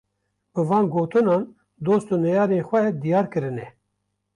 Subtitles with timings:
[0.53, 1.43] Bi van gotinan
[1.85, 3.67] dost û neyarên xwe diyar kirine